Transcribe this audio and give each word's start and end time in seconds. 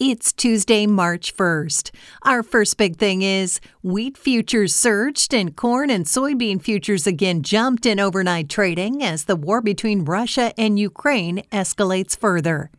It's 0.00 0.32
Tuesday, 0.32 0.86
March 0.86 1.36
1st. 1.36 1.90
Our 2.22 2.44
first 2.44 2.76
big 2.76 2.98
thing 2.98 3.22
is 3.22 3.58
wheat 3.82 4.16
futures 4.16 4.72
surged 4.72 5.34
and 5.34 5.56
corn 5.56 5.90
and 5.90 6.04
soybean 6.04 6.62
futures 6.62 7.04
again 7.04 7.42
jumped 7.42 7.84
in 7.84 7.98
overnight 7.98 8.48
trading 8.48 9.02
as 9.02 9.24
the 9.24 9.34
war 9.34 9.60
between 9.60 10.04
Russia 10.04 10.52
and 10.56 10.78
Ukraine 10.78 11.42
escalates 11.50 12.16
further. 12.16 12.70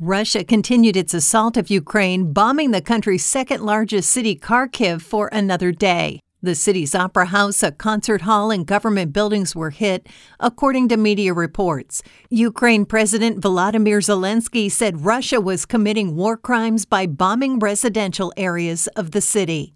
Russia 0.00 0.42
continued 0.42 0.96
its 0.96 1.14
assault 1.14 1.56
of 1.56 1.70
Ukraine, 1.70 2.32
bombing 2.32 2.72
the 2.72 2.82
country's 2.82 3.24
second 3.24 3.64
largest 3.64 4.10
city, 4.10 4.34
Kharkiv, 4.34 5.00
for 5.00 5.28
another 5.30 5.70
day. 5.70 6.23
The 6.44 6.54
city's 6.54 6.94
opera 6.94 7.24
house, 7.24 7.62
a 7.62 7.72
concert 7.72 8.20
hall, 8.20 8.50
and 8.50 8.66
government 8.66 9.14
buildings 9.14 9.56
were 9.56 9.70
hit, 9.70 10.06
according 10.38 10.88
to 10.88 10.98
media 10.98 11.32
reports. 11.32 12.02
Ukraine 12.28 12.84
President 12.84 13.40
Volodymyr 13.40 14.02
Zelensky 14.02 14.70
said 14.70 15.06
Russia 15.06 15.40
was 15.40 15.64
committing 15.64 16.16
war 16.16 16.36
crimes 16.36 16.84
by 16.84 17.06
bombing 17.06 17.58
residential 17.60 18.30
areas 18.36 18.88
of 18.88 19.12
the 19.12 19.22
city. 19.22 19.72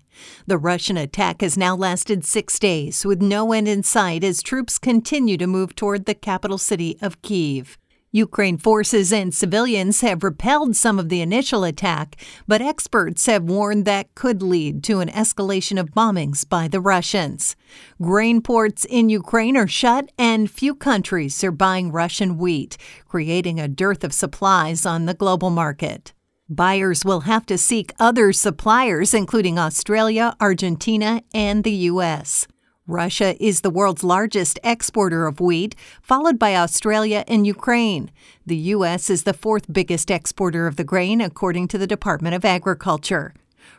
The 0.47 0.59
Russian 0.59 0.99
attack 0.99 1.41
has 1.41 1.57
now 1.57 1.75
lasted 1.75 2.23
six 2.23 2.59
days, 2.59 3.03
with 3.03 3.23
no 3.23 3.53
end 3.53 3.67
in 3.67 3.83
sight 3.83 4.23
as 4.23 4.43
troops 4.43 4.79
continue 4.79 5.39
to 5.39 5.47
move 5.47 5.75
toward 5.75 6.05
the 6.05 6.15
capital 6.15 6.59
city 6.59 6.99
of 7.01 7.23
Kiev. 7.23 7.79
Ukraine 8.11 8.57
forces 8.57 9.13
and 9.13 9.35
civilians 9.35 10.01
have 10.01 10.25
repelled 10.25 10.75
some 10.75 10.99
of 10.99 11.11
the 11.11 11.21
initial 11.21 11.63
attack, 11.63 12.17
but 12.47 12.63
experts 12.63 13.27
have 13.27 13.43
warned 13.43 13.85
that 13.85 14.15
could 14.15 14.43
lead 14.43 14.83
to 14.85 15.01
an 15.01 15.11
escalation 15.11 15.79
of 15.79 15.91
bombings 15.91 16.49
by 16.49 16.69
the 16.69 16.81
Russians. 16.81 17.55
Grain 18.01 18.41
ports 18.41 18.87
in 18.87 19.11
Ukraine 19.11 19.59
are 19.59 19.69
shut, 19.69 20.11
and 20.19 20.51
few 20.51 20.75
countries 20.75 21.45
are 21.45 21.51
buying 21.51 21.93
Russian 21.93 22.39
wheat, 22.39 22.79
creating 23.07 23.61
a 23.61 23.69
dearth 23.69 24.03
of 24.03 24.15
supplies 24.15 24.87
on 24.87 25.05
the 25.05 25.15
global 25.15 25.51
market. 25.51 26.15
Buyers 26.49 27.05
will 27.05 27.21
have 27.21 27.45
to 27.45 27.59
seek 27.59 27.93
other 27.99 28.33
suppliers, 28.33 29.13
including 29.13 29.59
Australia, 29.59 30.35
Argentina, 30.41 31.23
and 31.35 31.63
the 31.63 31.73
U.S. 31.93 32.47
Russia 32.89 33.37
is 33.39 33.61
the 33.61 33.69
world's 33.69 34.03
largest 34.03 34.59
exporter 34.65 35.27
of 35.27 35.41
wheat, 35.41 35.77
followed 36.01 36.39
by 36.39 36.57
Australia 36.57 37.23
and 37.29 37.47
Ukraine. 37.47 38.11
The 38.47 38.57
U.S. 38.77 39.11
is 39.11 39.25
the 39.25 39.35
fourth 39.35 39.71
biggest 39.71 40.11
exporter 40.11 40.67
of 40.67 40.77
the 40.77 40.85
grain, 40.85 41.21
according 41.21 41.69
to 41.69 41.77
the 41.77 41.87
Department 41.87 42.35
of 42.35 42.47
Agriculture. 42.47 43.35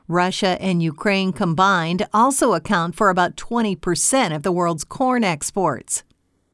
Russia 0.08 0.62
and 0.62 0.84
Ukraine 0.84 1.34
combined 1.34 2.08
also 2.14 2.54
account 2.54 2.94
for 2.94 3.10
about 3.10 3.36
20% 3.36 4.36
of 4.36 4.44
the 4.44 4.52
world's 4.52 4.84
corn 4.84 5.24
exports. 5.24 6.04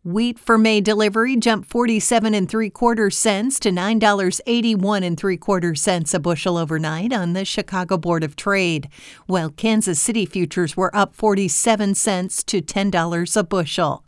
Wheat 0.05 0.37
for 0.37 0.59
May 0.59 0.81
delivery 0.81 1.35
jumped 1.35 1.67
47 1.67 2.35
and 2.35 2.47
3 2.47 2.69
quarter 2.69 3.09
cents 3.09 3.59
to 3.61 3.71
$9.81 3.71 5.03
and 5.03 5.17
3 5.17 5.37
quarter 5.37 5.73
cents 5.73 6.13
a 6.13 6.19
bushel 6.19 6.57
overnight 6.57 7.11
on 7.11 7.33
the 7.33 7.43
Chicago 7.43 7.97
Board 7.97 8.23
of 8.23 8.35
Trade, 8.35 8.87
while 9.25 9.49
Kansas 9.49 9.99
City 9.99 10.27
futures 10.27 10.77
were 10.77 10.95
up 10.95 11.15
47 11.15 11.95
cents 11.95 12.43
to 12.43 12.61
$10 12.61 13.35
a 13.35 13.43
bushel. 13.43 14.05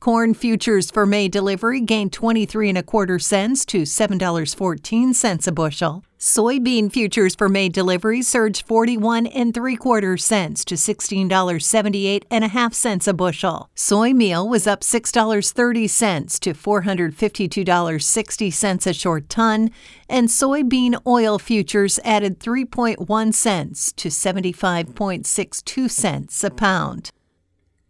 Corn 0.00 0.34
futures 0.34 0.90
for 0.90 1.06
May 1.06 1.28
delivery 1.28 1.80
gained 1.80 2.12
23 2.12 2.68
and 2.68 2.76
a 2.76 2.82
quarter 2.82 3.18
cents 3.18 3.64
to 3.64 3.84
$7.14 3.84 5.46
a 5.46 5.52
bushel. 5.52 6.04
Soybean 6.22 6.90
futures 6.92 7.34
for 7.34 7.48
May 7.48 7.68
delivery 7.68 8.22
surged 8.22 8.64
41 8.68 9.26
and 9.26 9.52
three 9.52 9.74
quarter 9.74 10.16
cents 10.16 10.64
to 10.66 10.76
$16.78 10.76 12.22
and 12.30 12.44
a 12.44 12.46
half 12.46 12.74
cents 12.74 13.08
a 13.08 13.12
bushel. 13.12 13.68
Soy 13.74 14.12
meal 14.12 14.48
was 14.48 14.68
up 14.68 14.82
$6.30 14.82 16.38
to 16.38 16.54
$452.60 16.54 18.86
a 18.86 18.92
short 18.92 19.28
ton, 19.28 19.72
and 20.08 20.28
soybean 20.28 20.94
oil 21.04 21.40
futures 21.40 21.98
added 22.04 22.38
3.1 22.38 23.34
cents 23.34 23.92
to 23.94 24.08
75.62 24.08 25.90
cents 25.90 26.44
a 26.44 26.50
pound. 26.50 27.10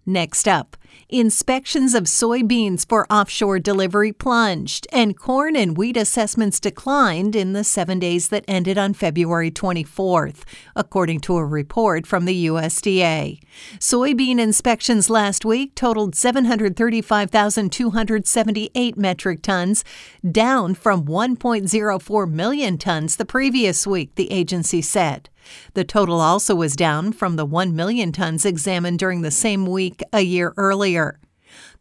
Next 0.06 0.49
up, 0.49 0.78
inspections 1.08 1.94
of 1.94 2.04
soybeans 2.04 2.88
for 2.88 3.10
offshore 3.12 3.58
delivery 3.58 4.12
plunged, 4.12 4.86
and 4.92 5.16
corn 5.16 5.54
and 5.54 5.76
wheat 5.76 5.97
assessments 5.97 6.58
declined 6.58 7.36
in 7.36 7.53
the 7.53 7.64
seven 7.64 7.98
days 7.98 8.30
that 8.30 8.47
ended 8.48 8.78
on 8.78 8.94
February 8.94 9.50
24th, 9.50 10.44
according 10.75 11.20
to 11.20 11.36
a 11.36 11.44
report 11.44 12.06
from 12.06 12.25
the 12.25 12.47
USDA. 12.47 13.38
Soybean 13.78 14.41
inspections 14.41 15.10
last 15.10 15.44
week 15.44 15.75
totaled 15.75 16.14
735,278 16.14 18.97
metric 18.97 19.42
tons, 19.42 19.84
down 20.31 20.75
from 20.75 21.04
1.04 21.04 22.31
million 22.31 22.78
tons 22.78 23.16
the 23.16 23.25
previous 23.25 23.86
week, 23.86 24.14
the 24.14 24.31
agency 24.32 24.81
said. 24.81 25.28
The 25.75 25.84
total 25.84 26.20
also 26.20 26.54
was 26.54 26.76
down 26.76 27.12
from 27.12 27.36
the 27.36 27.44
1 27.44 27.75
million 27.75 28.12
tons 28.12 28.44
examined 28.44 28.98
during 28.98 29.22
the 29.22 29.31
same 29.31 29.66
week 29.66 30.02
a 30.12 30.20
year 30.20 30.52
earlier. 30.82 31.20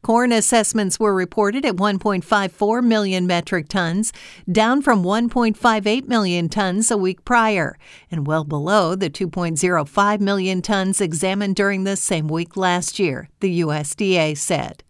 Corn 0.04 0.32
assessments 0.32 1.00
were 1.00 1.14
reported 1.14 1.66
at 1.66 1.76
1.54 1.76 2.84
million 2.84 3.26
metric 3.26 3.68
tons, 3.68 4.14
down 4.52 4.82
from 4.84 5.04
1.58 5.04 6.08
million 6.08 6.50
tons 6.50 6.92
a 6.92 6.98
week 6.98 7.26
prior, 7.26 7.78
and 8.12 8.28
well 8.28 8.44
below 8.44 8.96
the 8.96 9.10
2.05 9.10 10.20
million 10.20 10.62
tons 10.62 11.02
examined 11.02 11.56
during 11.56 11.84
the 11.84 11.96
same 11.96 12.28
week 12.28 12.56
last 12.56 13.00
year, 13.00 13.30
the 13.40 13.62
USDA 13.62 14.38
said. 14.38 14.84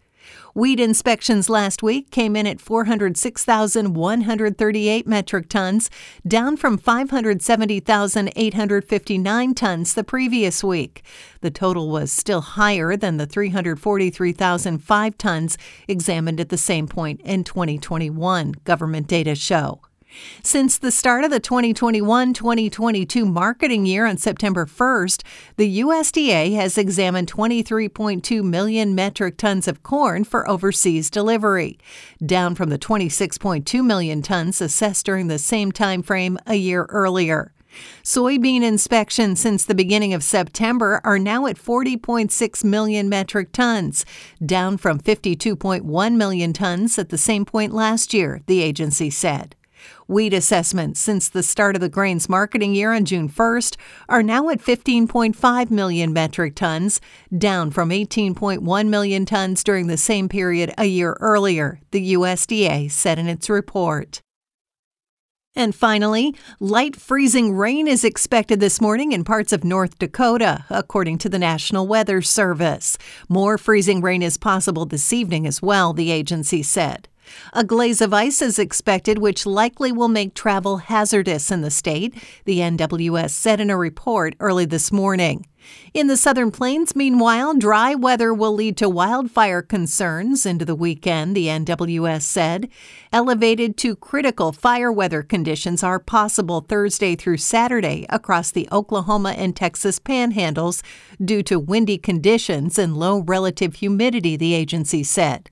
Wheat 0.54 0.80
inspections 0.80 1.48
last 1.48 1.82
week 1.82 2.10
came 2.10 2.36
in 2.36 2.46
at 2.46 2.60
406,138 2.60 5.06
metric 5.06 5.48
tons, 5.48 5.88
down 6.28 6.58
from 6.58 6.76
570,859 6.76 9.54
tons 9.54 9.94
the 9.94 10.04
previous 10.04 10.62
week. 10.62 11.02
The 11.40 11.50
total 11.50 11.88
was 11.88 12.12
still 12.12 12.42
higher 12.42 12.98
than 12.98 13.16
the 13.16 13.24
343,005 13.24 15.16
tons 15.16 15.56
examined 15.88 16.38
at 16.38 16.50
the 16.50 16.58
same 16.58 16.86
point 16.86 17.22
in 17.22 17.44
2021, 17.44 18.52
government 18.64 19.06
data 19.06 19.34
show. 19.34 19.80
Since 20.42 20.78
the 20.78 20.90
start 20.90 21.24
of 21.24 21.30
the 21.30 21.40
2021 21.40 22.34
2022 22.34 23.24
marketing 23.24 23.86
year 23.86 24.06
on 24.06 24.16
September 24.16 24.66
1st, 24.66 25.22
the 25.56 25.80
USDA 25.80 26.54
has 26.56 26.76
examined 26.76 27.32
23.2 27.32 28.42
million 28.42 28.94
metric 28.94 29.36
tons 29.36 29.68
of 29.68 29.82
corn 29.82 30.24
for 30.24 30.48
overseas 30.48 31.10
delivery, 31.10 31.78
down 32.24 32.54
from 32.54 32.70
the 32.70 32.78
26.2 32.78 33.84
million 33.84 34.22
tons 34.22 34.60
assessed 34.60 35.06
during 35.06 35.28
the 35.28 35.38
same 35.38 35.72
time 35.72 36.02
frame 36.02 36.38
a 36.46 36.54
year 36.54 36.84
earlier. 36.90 37.52
Soybean 38.02 38.62
inspections 38.62 39.40
since 39.40 39.64
the 39.64 39.74
beginning 39.74 40.12
of 40.12 40.22
September 40.22 41.00
are 41.04 41.18
now 41.18 41.46
at 41.46 41.56
40.6 41.56 42.64
million 42.64 43.08
metric 43.08 43.52
tons, 43.52 44.04
down 44.44 44.76
from 44.76 45.00
52.1 45.00 46.14
million 46.16 46.52
tons 46.52 46.98
at 46.98 47.08
the 47.08 47.18
same 47.18 47.44
point 47.44 47.72
last 47.72 48.12
year, 48.12 48.42
the 48.46 48.60
agency 48.60 49.08
said. 49.08 49.56
Wheat 50.06 50.32
assessments 50.32 51.00
since 51.00 51.28
the 51.28 51.42
start 51.42 51.74
of 51.74 51.80
the 51.80 51.88
grains 51.88 52.28
marketing 52.28 52.74
year 52.74 52.92
on 52.92 53.04
June 53.04 53.28
1st 53.28 53.76
are 54.08 54.22
now 54.22 54.48
at 54.48 54.60
15.5 54.60 55.70
million 55.70 56.12
metric 56.12 56.54
tons, 56.54 57.00
down 57.36 57.70
from 57.70 57.90
18.1 57.90 58.88
million 58.88 59.26
tons 59.26 59.64
during 59.64 59.86
the 59.86 59.96
same 59.96 60.28
period 60.28 60.72
a 60.78 60.84
year 60.84 61.16
earlier, 61.20 61.80
the 61.90 62.14
USDA 62.14 62.90
said 62.90 63.18
in 63.18 63.28
its 63.28 63.48
report. 63.48 64.22
And 65.54 65.74
finally, 65.74 66.34
light 66.60 66.96
freezing 66.96 67.54
rain 67.54 67.86
is 67.86 68.04
expected 68.04 68.58
this 68.58 68.80
morning 68.80 69.12
in 69.12 69.22
parts 69.22 69.52
of 69.52 69.64
North 69.64 69.98
Dakota, 69.98 70.64
according 70.70 71.18
to 71.18 71.28
the 71.28 71.38
National 71.38 71.86
Weather 71.86 72.22
Service. 72.22 72.96
More 73.28 73.58
freezing 73.58 74.00
rain 74.00 74.22
is 74.22 74.38
possible 74.38 74.86
this 74.86 75.12
evening 75.12 75.46
as 75.46 75.60
well, 75.60 75.92
the 75.92 76.10
agency 76.10 76.62
said. 76.62 77.08
A 77.52 77.64
glaze 77.64 78.00
of 78.00 78.12
ice 78.12 78.42
is 78.42 78.58
expected, 78.58 79.18
which 79.18 79.46
likely 79.46 79.92
will 79.92 80.08
make 80.08 80.34
travel 80.34 80.78
hazardous 80.78 81.50
in 81.50 81.60
the 81.60 81.70
state, 81.70 82.14
the 82.44 82.58
NWS 82.58 83.30
said 83.30 83.60
in 83.60 83.70
a 83.70 83.76
report 83.76 84.34
early 84.40 84.64
this 84.64 84.90
morning. 84.90 85.46
In 85.94 86.06
the 86.06 86.16
southern 86.16 86.50
plains, 86.50 86.96
meanwhile, 86.96 87.54
dry 87.54 87.94
weather 87.94 88.34
will 88.34 88.52
lead 88.52 88.76
to 88.78 88.88
wildfire 88.88 89.62
concerns 89.62 90.44
into 90.44 90.64
the 90.64 90.74
weekend, 90.74 91.36
the 91.36 91.46
NWS 91.46 92.22
said. 92.22 92.68
Elevated 93.12 93.76
to 93.78 93.94
critical 93.94 94.52
fire 94.52 94.90
weather 94.90 95.22
conditions 95.22 95.82
are 95.82 95.98
possible 95.98 96.62
Thursday 96.62 97.14
through 97.14 97.36
Saturday 97.36 98.06
across 98.08 98.50
the 98.50 98.68
Oklahoma 98.72 99.34
and 99.36 99.54
Texas 99.54 99.98
panhandles 99.98 100.82
due 101.24 101.42
to 101.44 101.58
windy 101.58 101.98
conditions 101.98 102.78
and 102.78 102.96
low 102.96 103.20
relative 103.20 103.76
humidity, 103.76 104.36
the 104.36 104.54
agency 104.54 105.04
said. 105.04 105.50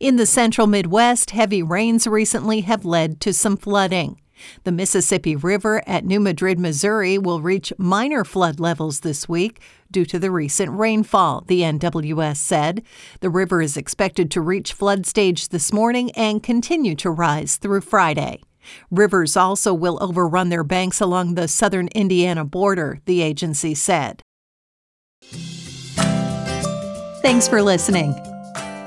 In 0.00 0.16
the 0.16 0.26
central 0.26 0.66
Midwest, 0.66 1.30
heavy 1.30 1.62
rains 1.62 2.06
recently 2.06 2.62
have 2.62 2.84
led 2.84 3.20
to 3.20 3.32
some 3.32 3.56
flooding. 3.56 4.18
The 4.64 4.72
Mississippi 4.72 5.36
River 5.36 5.82
at 5.86 6.04
New 6.04 6.20
Madrid, 6.20 6.58
Missouri 6.58 7.18
will 7.18 7.40
reach 7.40 7.72
minor 7.78 8.24
flood 8.24 8.58
levels 8.60 9.00
this 9.00 9.28
week 9.28 9.60
due 9.90 10.04
to 10.06 10.18
the 10.18 10.30
recent 10.30 10.72
rainfall, 10.72 11.44
the 11.46 11.60
NWS 11.60 12.36
said. 12.36 12.82
The 13.20 13.30
river 13.30 13.62
is 13.62 13.76
expected 13.76 14.30
to 14.32 14.40
reach 14.40 14.72
flood 14.72 15.06
stage 15.06 15.48
this 15.50 15.72
morning 15.72 16.10
and 16.12 16.42
continue 16.42 16.94
to 16.96 17.10
rise 17.10 17.56
through 17.56 17.82
Friday. 17.82 18.42
Rivers 18.90 19.36
also 19.36 19.74
will 19.74 19.98
overrun 20.00 20.48
their 20.48 20.64
banks 20.64 21.00
along 21.00 21.34
the 21.34 21.48
southern 21.48 21.88
Indiana 21.88 22.44
border, 22.44 23.00
the 23.06 23.20
agency 23.22 23.74
said. 23.74 24.22
Thanks 27.22 27.48
for 27.48 27.62
listening. 27.62 28.31